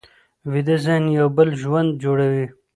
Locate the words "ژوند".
1.61-1.89